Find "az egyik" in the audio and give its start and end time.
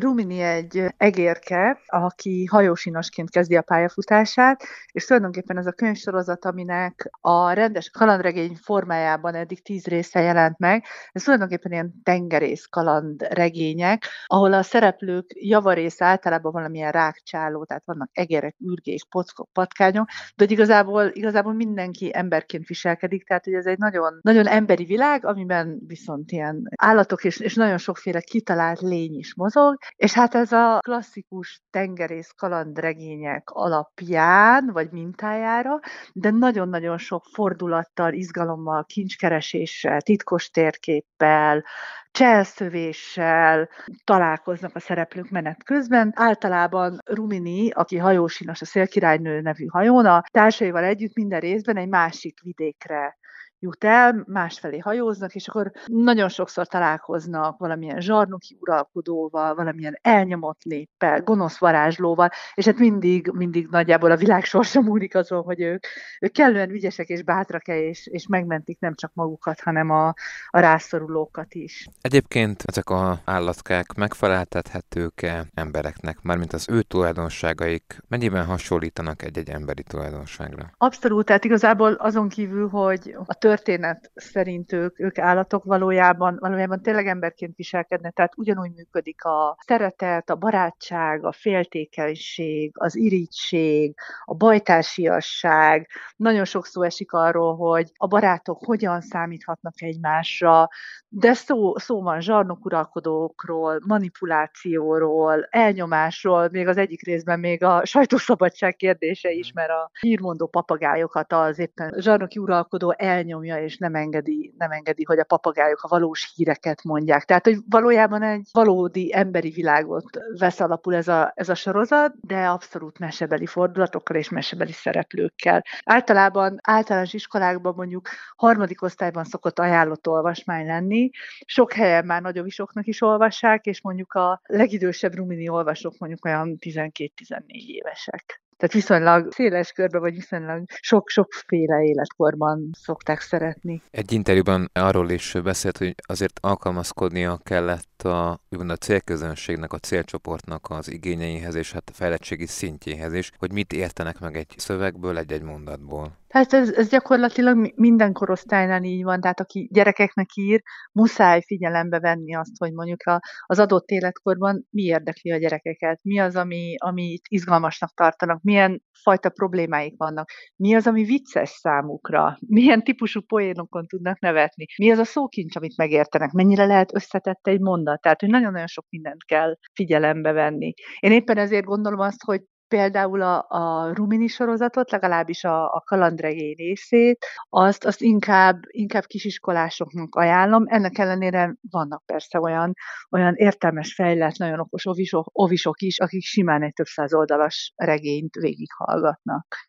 106.66-107.04